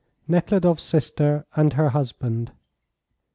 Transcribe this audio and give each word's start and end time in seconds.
NEKHLUDOFF'S 0.27 0.81
SISTER 0.83 1.45
AND 1.55 1.73
HER 1.73 1.89
HUSBAND. 1.89 2.53